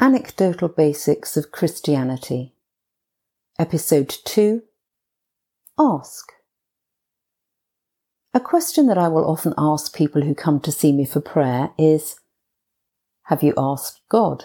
[0.00, 2.54] Anecdotal Basics of Christianity.
[3.58, 4.62] Episode 2
[5.76, 6.30] Ask.
[8.32, 11.70] A question that I will often ask people who come to see me for prayer
[11.76, 12.20] is
[13.24, 14.44] Have you asked God?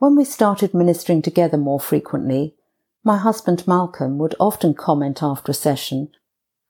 [0.00, 2.56] When we started ministering together more frequently,
[3.02, 6.10] my husband Malcolm would often comment after a session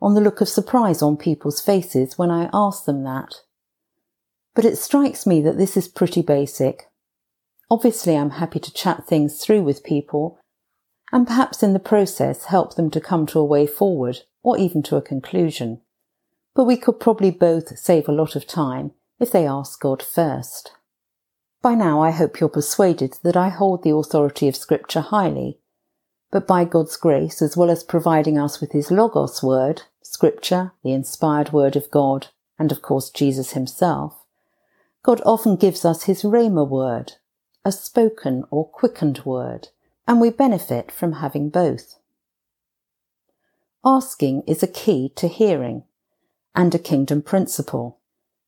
[0.00, 3.34] on the look of surprise on people's faces when I asked them that.
[4.54, 6.88] But it strikes me that this is pretty basic
[7.72, 10.38] Obviously, I'm happy to chat things through with people
[11.10, 14.82] and perhaps in the process help them to come to a way forward or even
[14.82, 15.80] to a conclusion.
[16.54, 20.72] But we could probably both save a lot of time if they ask God first.
[21.62, 25.58] By now, I hope you're persuaded that I hold the authority of Scripture highly.
[26.30, 30.92] But by God's grace, as well as providing us with His Logos word, Scripture, the
[30.92, 32.26] inspired word of God,
[32.58, 34.26] and of course Jesus Himself,
[35.02, 37.14] God often gives us His Rhema word,
[37.64, 39.68] a spoken or quickened word,
[40.06, 41.98] and we benefit from having both.
[43.84, 45.84] Asking is a key to hearing
[46.54, 47.98] and a kingdom principle.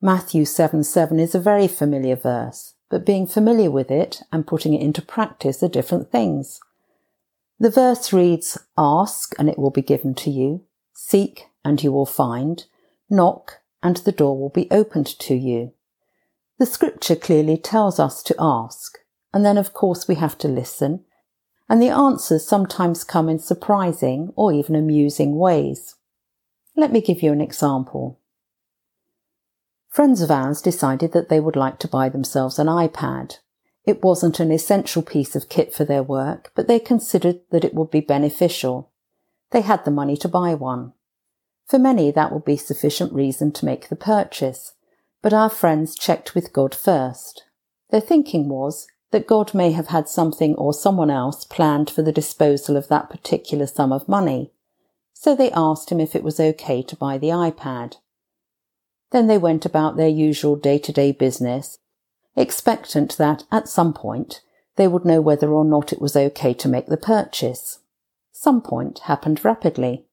[0.00, 4.74] Matthew 7 7 is a very familiar verse, but being familiar with it and putting
[4.74, 6.60] it into practice are different things.
[7.58, 12.06] The verse reads, Ask and it will be given to you, seek and you will
[12.06, 12.64] find,
[13.10, 15.72] knock and the door will be opened to you.
[16.58, 18.98] The scripture clearly tells us to ask,
[19.32, 21.04] and then of course we have to listen,
[21.68, 25.94] and the answers sometimes come in surprising or even amusing ways.
[26.76, 28.18] Let me give you an example.
[29.88, 33.38] Friends of ours decided that they would like to buy themselves an iPad.
[33.84, 37.74] It wasn't an essential piece of kit for their work, but they considered that it
[37.74, 38.90] would be beneficial.
[39.50, 40.92] They had the money to buy one.
[41.66, 44.72] For many, that would be sufficient reason to make the purchase,
[45.28, 47.44] but our friends checked with God first.
[47.90, 52.12] Their thinking was, that God may have had something or someone else planned for the
[52.12, 54.52] disposal of that particular sum of money.
[55.12, 57.96] So they asked him if it was okay to buy the iPad.
[59.10, 61.76] Then they went about their usual day to day business,
[62.34, 64.40] expectant that at some point
[64.76, 67.80] they would know whether or not it was okay to make the purchase.
[68.32, 70.06] Some point happened rapidly.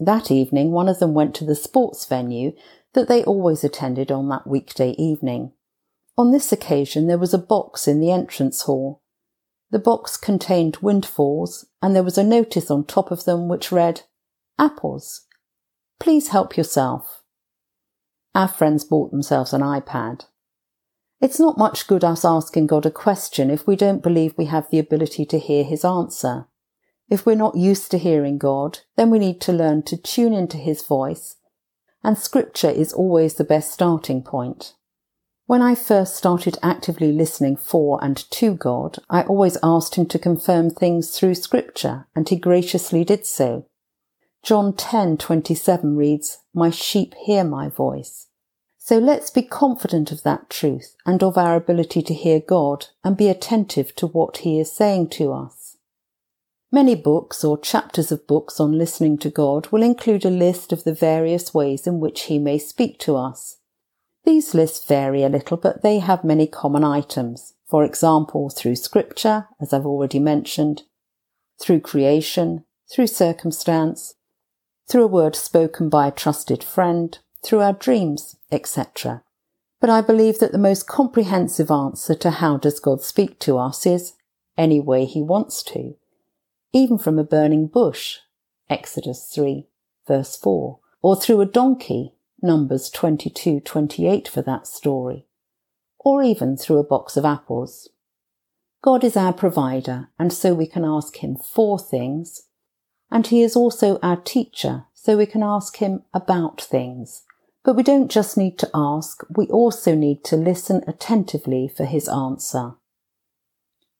[0.00, 2.52] That evening, one of them went to the sports venue
[2.94, 5.52] that they always attended on that weekday evening.
[6.16, 9.02] On this occasion, there was a box in the entrance hall.
[9.70, 14.02] The box contained windfalls, and there was a notice on top of them which read,
[14.58, 15.26] Apples.
[16.00, 17.22] Please help yourself.
[18.34, 20.24] Our friends bought themselves an iPad.
[21.20, 24.70] It's not much good us asking God a question if we don't believe we have
[24.70, 26.46] the ability to hear his answer.
[27.10, 30.58] If we're not used to hearing God, then we need to learn to tune into
[30.58, 31.36] his voice,
[32.04, 34.74] and scripture is always the best starting point.
[35.46, 40.18] When I first started actively listening for and to God, I always asked him to
[40.18, 43.64] confirm things through scripture, and he graciously did so.
[44.42, 48.26] John 10:27 reads, "My sheep hear my voice."
[48.76, 53.16] So let's be confident of that truth and of our ability to hear God and
[53.16, 55.67] be attentive to what he is saying to us.
[56.70, 60.84] Many books or chapters of books on listening to God will include a list of
[60.84, 63.56] the various ways in which he may speak to us.
[64.24, 67.54] These lists vary a little, but they have many common items.
[67.66, 70.82] For example, through scripture, as I've already mentioned,
[71.58, 74.14] through creation, through circumstance,
[74.86, 79.22] through a word spoken by a trusted friend, through our dreams, etc.
[79.80, 83.86] But I believe that the most comprehensive answer to how does God speak to us
[83.86, 84.12] is
[84.58, 85.94] any way he wants to,
[86.72, 88.18] even from a burning bush,
[88.68, 89.66] Exodus 3,
[90.06, 95.26] verse 4, or through a donkey, Numbers 22:28 for that story,
[95.98, 97.88] or even through a box of apples.
[98.82, 102.42] God is our provider, and so we can ask Him for things,
[103.10, 107.24] and He is also our teacher, so we can ask Him about things.
[107.64, 112.08] But we don't just need to ask, we also need to listen attentively for His
[112.08, 112.74] answer.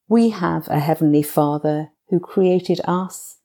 [0.07, 3.39] We have a Heavenly Father who created us,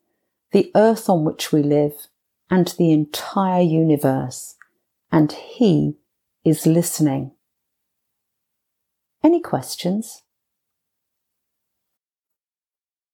[0.51, 2.07] the earth on which we live,
[2.49, 4.55] and the entire universe
[5.11, 5.97] and He
[6.43, 7.31] is listening.
[9.23, 10.23] Any questions?